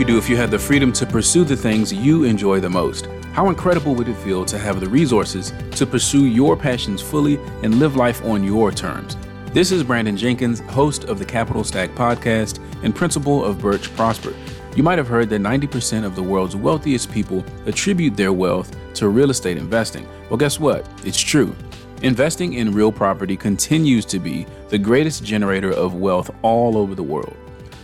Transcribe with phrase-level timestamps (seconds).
[0.00, 3.04] you do if you had the freedom to pursue the things you enjoy the most?
[3.34, 7.78] How incredible would it feel to have the resources to pursue your passions fully and
[7.78, 9.18] live life on your terms?
[9.52, 14.32] This is Brandon Jenkins, host of the Capital Stack podcast and principal of Birch Prosper.
[14.74, 19.10] You might have heard that 90% of the world's wealthiest people attribute their wealth to
[19.10, 20.08] real estate investing.
[20.30, 20.88] Well, guess what?
[21.04, 21.54] It's true.
[22.00, 27.02] Investing in real property continues to be the greatest generator of wealth all over the
[27.02, 27.36] world.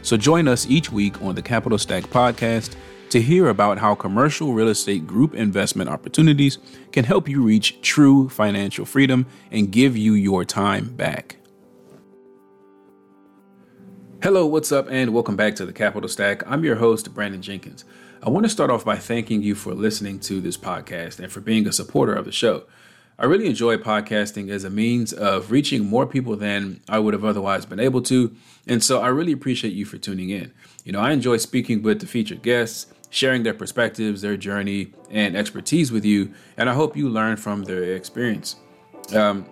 [0.06, 2.76] So join us each week on the Capital Stack podcast
[3.10, 6.58] to hear about how commercial real estate group investment opportunities
[6.92, 11.38] can help you reach true financial freedom and give you your time back.
[14.22, 16.44] Hello, what's up, and welcome back to the Capital Stack.
[16.46, 17.84] I'm your host, Brandon Jenkins.
[18.22, 21.40] I want to start off by thanking you for listening to this podcast and for
[21.40, 22.62] being a supporter of the show.
[23.18, 27.24] I really enjoy podcasting as a means of reaching more people than I would have
[27.24, 28.36] otherwise been able to.
[28.66, 30.52] And so I really appreciate you for tuning in.
[30.84, 35.34] You know, I enjoy speaking with the featured guests, sharing their perspectives, their journey, and
[35.34, 36.34] expertise with you.
[36.58, 38.56] And I hope you learn from their experience.
[39.14, 39.46] Um,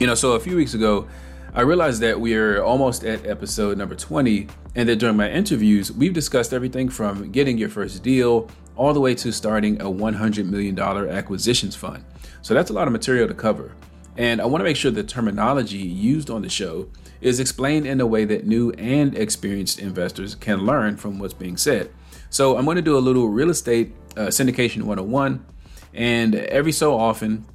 [0.00, 1.06] you know, so a few weeks ago,
[1.54, 5.92] I realized that we are almost at episode number 20, and that during my interviews,
[5.92, 10.46] we've discussed everything from getting your first deal all the way to starting a $100
[10.46, 12.04] million acquisitions fund.
[12.42, 13.72] So that's a lot of material to cover.
[14.16, 16.88] And I want to make sure the terminology used on the show
[17.20, 21.56] is explained in a way that new and experienced investors can learn from what's being
[21.56, 21.90] said.
[22.30, 25.44] So I'm going to do a little real estate uh, syndication 101.
[25.92, 27.46] And every so often,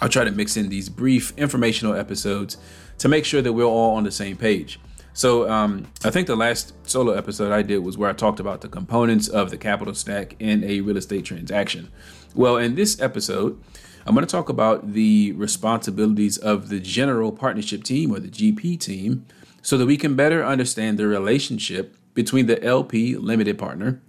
[0.00, 2.56] I'll try to mix in these brief informational episodes
[2.98, 4.78] to make sure that we're all on the same page.
[5.16, 8.60] So um, I think the last solo episode I did was where I talked about
[8.60, 11.90] the components of the capital stack in a real estate transaction.
[12.34, 13.58] Well, in this episode,
[14.04, 18.78] I'm going to talk about the responsibilities of the general partnership team or the GP
[18.78, 19.24] team
[19.62, 24.02] so that we can better understand the relationship between the LP limited partner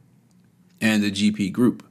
[0.81, 1.87] and the GP group.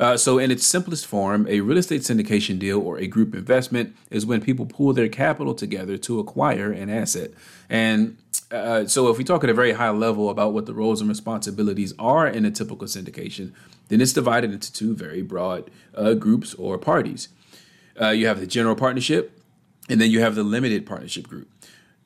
[0.00, 3.94] Uh, so, in its simplest form, a real estate syndication deal or a group investment
[4.10, 7.32] is when people pool their capital together to acquire an asset.
[7.68, 8.16] And
[8.50, 11.08] uh, so, if we talk at a very high level about what the roles and
[11.08, 13.52] responsibilities are in a typical syndication,
[13.88, 17.28] then it's divided into two very broad uh, groups or parties.
[18.00, 19.40] Uh, you have the general partnership,
[19.88, 21.48] and then you have the limited partnership group.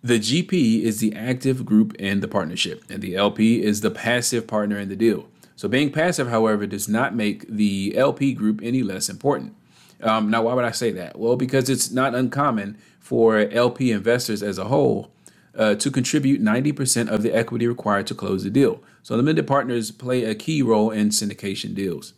[0.03, 4.47] The GP is the active group in the partnership, and the LP is the passive
[4.47, 5.29] partner in the deal.
[5.57, 9.55] So, being passive, however, does not make the LP group any less important.
[10.03, 11.19] Um, now, why would I say that?
[11.19, 15.11] Well, because it's not uncommon for LP investors as a whole
[15.57, 18.83] uh, to contribute 90% of the equity required to close the deal.
[19.03, 22.15] So limited partners play a key role in syndication deals.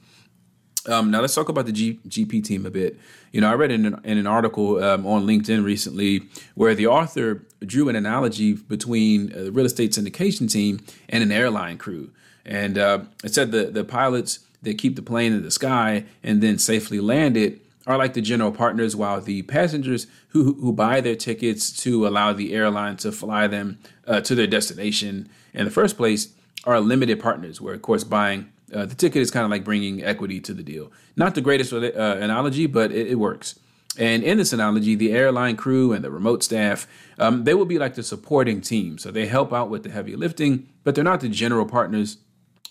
[0.88, 2.98] Um, now let's talk about the G- GP team a bit.
[3.32, 6.22] You know, I read in an, in an article um, on LinkedIn recently
[6.54, 11.32] where the author drew an analogy between uh, the real estate syndication team and an
[11.32, 12.12] airline crew,
[12.44, 16.42] and uh, it said the the pilots that keep the plane in the sky and
[16.42, 21.00] then safely land it are like the general partners, while the passengers who, who buy
[21.00, 25.70] their tickets to allow the airline to fly them uh, to their destination in the
[25.70, 26.32] first place
[26.64, 30.02] are limited partners, where, of course, buying uh, the ticket is kind of like bringing
[30.02, 30.90] equity to the deal.
[31.14, 33.58] Not the greatest uh, analogy, but it, it, works.
[33.96, 36.88] And in this analogy, the airline crew and the remote staff,
[37.18, 38.98] um, they will be like the supporting team.
[38.98, 42.18] So they help out with the heavy lifting, but they're not the general partners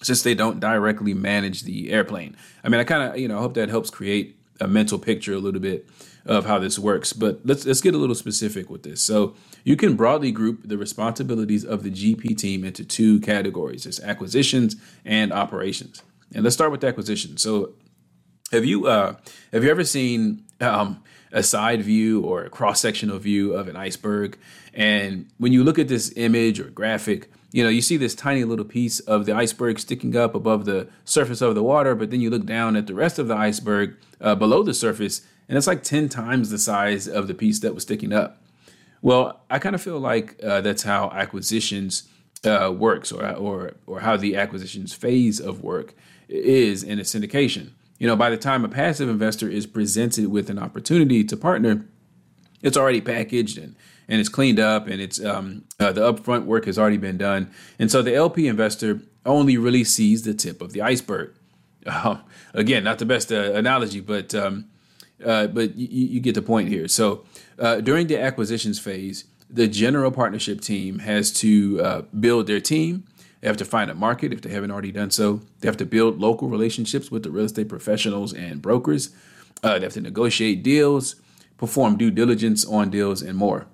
[0.03, 2.35] since they don't directly manage the airplane.
[2.63, 5.39] I mean, I kind of, you know, hope that helps create a mental picture a
[5.39, 5.87] little bit
[6.25, 7.13] of how this works.
[7.13, 9.01] But let's let's get a little specific with this.
[9.01, 13.99] So you can broadly group the responsibilities of the GP team into two categories: it's
[14.01, 16.01] acquisitions and operations.
[16.33, 17.41] And let's start with acquisitions.
[17.41, 17.73] So
[18.51, 19.15] have you uh,
[19.51, 23.75] have you ever seen um, a side view or a cross sectional view of an
[23.75, 24.37] iceberg?
[24.73, 28.43] And when you look at this image or graphic, you know, you see this tiny
[28.43, 32.19] little piece of the iceberg sticking up above the surface of the water, but then
[32.19, 35.65] you look down at the rest of the iceberg uh, below the surface, and it's
[35.65, 38.43] like 10 times the size of the piece that was sticking up.
[39.01, 42.03] Well, I kind of feel like uh, that's how acquisitions
[42.43, 45.95] uh, works, or, or or how the acquisitions phase of work
[46.27, 47.69] is in a syndication.
[47.99, 51.85] You know, by the time a passive investor is presented with an opportunity to partner,
[52.65, 53.75] it's already packaged and
[54.07, 57.49] and it's cleaned up and it's um, uh, the upfront work has already been done.
[57.79, 61.33] And so the LP investor only really sees the tip of the iceberg.
[61.87, 62.17] Uh,
[62.53, 64.65] again, not the best uh, analogy, but um,
[65.23, 66.87] uh, but you, you, get the point here.
[66.87, 67.25] So
[67.59, 73.05] uh, during the acquisitions phase, the general partnership team has to uh, build their team.
[73.41, 75.41] They have to find a market if they haven't already done so.
[75.59, 79.11] They have to build local relationships with the real estate professionals and brokers.
[79.61, 81.15] they have to negotiate deals,
[81.57, 83.67] perform due diligence on deals, and more.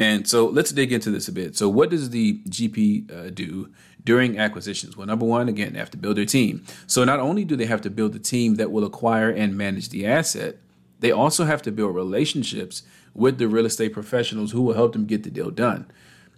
[0.00, 1.56] And so let's dig into this a bit.
[1.56, 3.70] So, what does the GP uh, do
[4.04, 4.96] during acquisitions?
[4.96, 6.64] Well, number one, again, they have to build their team.
[6.86, 9.90] So not only do they have to build the team that will acquire and manage
[9.90, 10.56] the asset,
[11.00, 12.82] they also have to build relationships
[13.14, 15.90] with the real estate professionals who will help them get the deal done.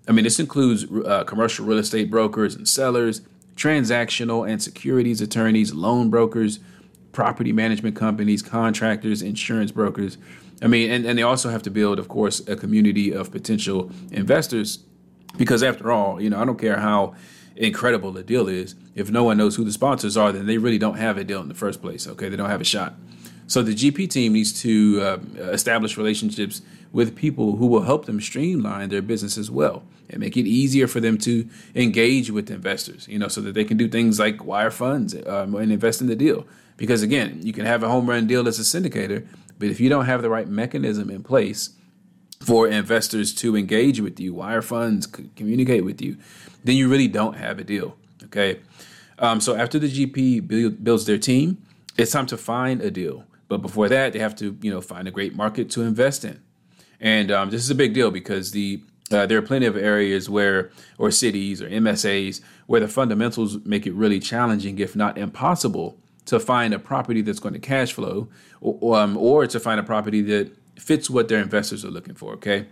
[0.09, 3.23] I mean, this includes uh, commercial real estate brokers and sellers,
[3.57, 6.61] transactional and securities attorneys, loan brokers,
[7.13, 10.19] property management companies, contractors, insurance brokers.
[10.63, 13.91] I mean, and, and they also have to build, of course, a community of potential
[14.11, 14.79] investors
[15.37, 17.15] because, after all, you know, I don't care how
[17.57, 18.75] incredible the deal is.
[18.95, 21.41] If no one knows who the sponsors are, then they really don't have a deal
[21.41, 22.07] in the first place.
[22.07, 22.95] Okay, they don't have a shot.
[23.47, 25.19] So the GP team needs to uh,
[25.51, 26.63] establish relationships
[26.93, 30.87] with people who will help them streamline their business as well and make it easier
[30.87, 33.07] for them to engage with investors.
[33.09, 36.07] You know, so that they can do things like wire funds um, and invest in
[36.07, 36.47] the deal.
[36.77, 39.27] Because again, you can have a home run deal as a syndicator,
[39.59, 41.71] but if you don't have the right mechanism in place
[42.41, 46.17] for investors to engage with you, wire funds, communicate with you,
[46.65, 47.97] then you really don't have a deal.
[48.25, 48.61] Okay.
[49.19, 51.63] Um, so after the GP build, builds their team,
[51.97, 53.25] it's time to find a deal.
[53.49, 56.43] But before that, they have to, you know, find a great market to invest in.
[57.01, 58.83] And um, this is a big deal because the
[59.13, 63.87] uh, there are plenty of areas where, or cities or MSAs, where the fundamentals make
[63.87, 65.97] it really challenging, if not impossible,
[66.27, 68.29] to find a property that's going to cash flow,
[68.61, 72.35] or, um, or to find a property that fits what their investors are looking for.
[72.35, 72.67] Okay.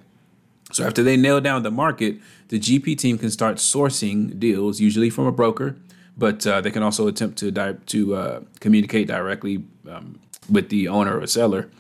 [0.72, 2.18] So after they nail down the market,
[2.48, 5.76] the GP team can start sourcing deals, usually from a broker,
[6.16, 10.18] but uh, they can also attempt to di- to uh, communicate directly um,
[10.50, 11.70] with the owner or seller.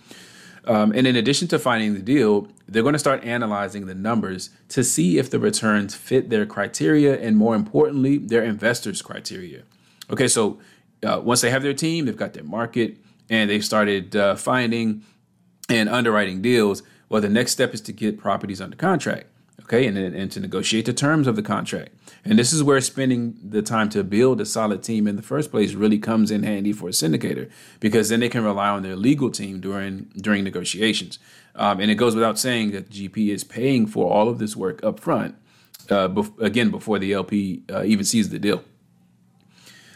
[0.66, 4.50] Um, and in addition to finding the deal, they're going to start analyzing the numbers
[4.70, 9.62] to see if the returns fit their criteria and, more importantly, their investors' criteria.
[10.10, 10.58] Okay, so
[11.04, 12.96] uh, once they have their team, they've got their market,
[13.28, 15.02] and they've started uh, finding
[15.68, 16.82] and underwriting deals.
[17.08, 19.26] Well, the next step is to get properties under contract,
[19.62, 21.90] okay, and, and to negotiate the terms of the contract.
[22.24, 25.50] And this is where spending the time to build a solid team in the first
[25.50, 28.96] place really comes in handy for a syndicator because then they can rely on their
[28.96, 31.18] legal team during during negotiations.
[31.54, 34.82] Um, and it goes without saying that GP is paying for all of this work
[34.82, 35.36] up front,
[35.90, 38.64] uh, bef- again, before the LP uh, even sees the deal.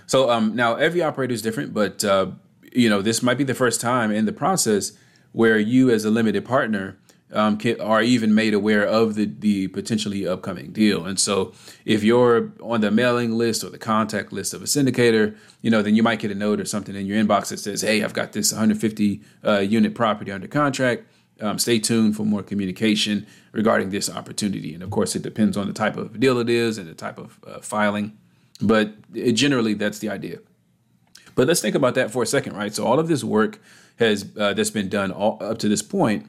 [0.09, 2.33] So um, now every operator is different, but uh,
[2.73, 4.93] you know this might be the first time in the process
[5.33, 6.99] where you, as a limited partner,
[7.31, 11.05] um, can, are even made aware of the, the potentially upcoming deal.
[11.05, 11.53] And so,
[11.85, 15.83] if you're on the mailing list or the contact list of a syndicator, you know,
[15.83, 18.15] then you might get a note or something in your inbox that says, "Hey, I've
[18.15, 21.05] got this 150 uh, unit property under contract.
[21.41, 25.67] Um, stay tuned for more communication regarding this opportunity." And of course, it depends on
[25.67, 28.17] the type of deal it is and the type of uh, filing,
[28.61, 28.95] but
[29.35, 30.39] generally, that's the idea.
[31.35, 32.75] But let's think about that for a second, right?
[32.75, 33.61] So all of this work
[33.97, 36.29] has uh, that's been done all, up to this point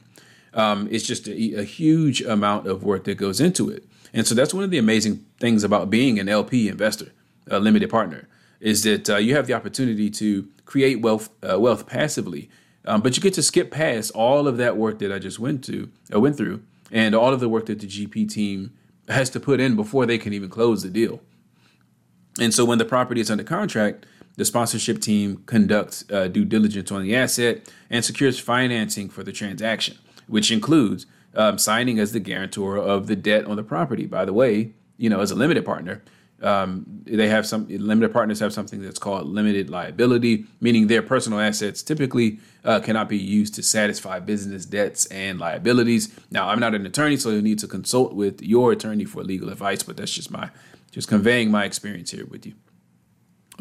[0.53, 3.85] um, it's just a, a, huge amount of work that goes into it.
[4.13, 7.11] And so that's one of the amazing things about being an LP investor,
[7.49, 8.27] a limited partner,
[8.59, 12.49] is that uh, you have the opportunity to create wealth uh, wealth passively,
[12.85, 15.63] um, but you get to skip past all of that work that I just went
[15.65, 18.73] to uh, went through, and all of the work that the GP team
[19.07, 21.21] has to put in before they can even close the deal.
[22.39, 24.05] And so when the property is under contract,
[24.35, 29.31] the sponsorship team conducts uh, due diligence on the asset and secures financing for the
[29.31, 29.97] transaction
[30.29, 31.05] which includes
[31.35, 34.05] um, signing as the guarantor of the debt on the property.
[34.05, 36.01] By the way, you know, as a limited partner,
[36.41, 41.39] um, they have some limited partners have something that's called limited liability, meaning their personal
[41.39, 46.17] assets typically uh, cannot be used to satisfy business debts and liabilities.
[46.31, 49.49] Now, I'm not an attorney, so you need to consult with your attorney for legal
[49.49, 50.49] advice, but that's just my
[50.89, 52.53] just conveying my experience here with you.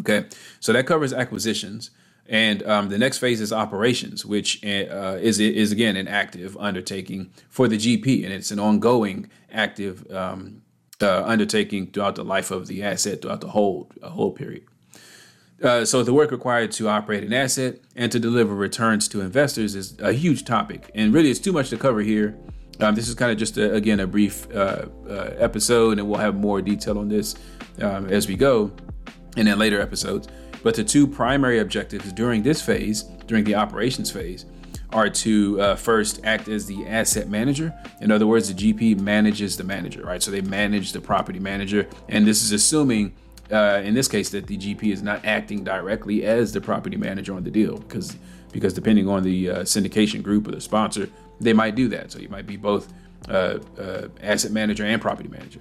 [0.00, 0.26] Okay,
[0.60, 1.90] so that covers acquisitions.
[2.28, 7.32] And um, the next phase is operations, which uh, is is again an active undertaking
[7.48, 10.60] for the GP, and it's an ongoing active um,
[11.00, 14.64] uh, undertaking throughout the life of the asset, throughout the whole whole period.
[15.62, 19.74] Uh, so the work required to operate an asset and to deliver returns to investors
[19.74, 22.36] is a huge topic, and really it's too much to cover here.
[22.80, 26.20] Um, this is kind of just a, again a brief uh, uh, episode, and we'll
[26.20, 27.34] have more detail on this
[27.80, 28.70] um, as we go,
[29.36, 30.28] and in later episodes.
[30.62, 34.46] But the two primary objectives during this phase, during the operations phase,
[34.90, 37.74] are to uh, first act as the asset manager.
[38.00, 40.22] In other words, the GP manages the manager, right?
[40.22, 41.86] So they manage the property manager.
[42.08, 43.14] And this is assuming,
[43.52, 47.34] uh, in this case, that the GP is not acting directly as the property manager
[47.34, 48.16] on the deal, because
[48.50, 52.12] because depending on the uh, syndication group or the sponsor, they might do that.
[52.12, 52.92] So you might be both
[53.28, 55.60] uh, uh, asset manager and property manager.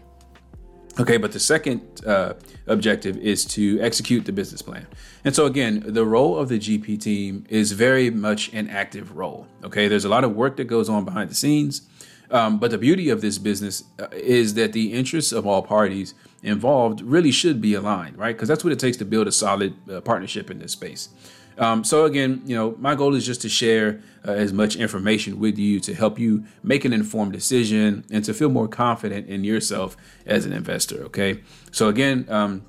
[1.00, 2.34] Okay, but the second uh,
[2.66, 4.88] objective is to execute the business plan.
[5.24, 9.48] And so, again, the role of the GP team is very much an active role.
[9.64, 11.88] Okay, there's a lot of work that goes on behind the scenes.
[12.32, 16.14] Um, but the beauty of this business uh, is that the interests of all parties
[16.44, 18.36] involved really should be aligned, right?
[18.36, 21.10] Because that's what it takes to build a solid uh, partnership in this space.
[21.58, 25.40] Um, so again, you know, my goal is just to share uh, as much information
[25.40, 29.44] with you to help you make an informed decision and to feel more confident in
[29.44, 31.04] yourself as an investor.
[31.06, 31.42] Okay.
[31.72, 32.66] So again, um,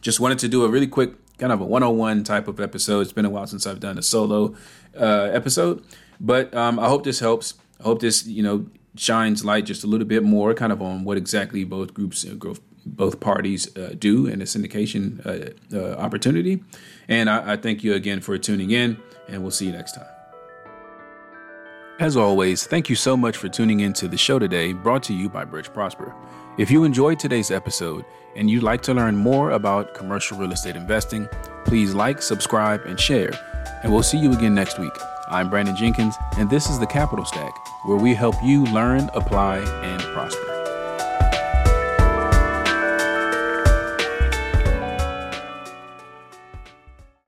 [0.00, 3.00] just wanted to do a really quick kind of a one-on-one type of episode.
[3.00, 4.54] It's been a while since I've done a solo
[4.96, 5.84] uh, episode,
[6.20, 7.54] but um, I hope this helps.
[7.80, 8.66] I hope this, you know,
[8.96, 12.34] shines light just a little bit more, kind of on what exactly both groups, uh,
[12.84, 16.62] both parties uh, do in a syndication uh, uh, opportunity.
[17.08, 20.06] And I, I thank you again for tuning in, and we'll see you next time.
[22.00, 25.14] As always, thank you so much for tuning in to the show today, brought to
[25.14, 26.14] you by Birch Prosper.
[26.56, 28.04] If you enjoyed today's episode
[28.36, 31.28] and you'd like to learn more about commercial real estate investing,
[31.64, 33.30] please like, subscribe, and share.
[33.82, 34.92] And we'll see you again next week.
[35.28, 37.54] I'm Brandon Jenkins, and this is the Capital Stack,
[37.84, 40.47] where we help you learn, apply, and prosper.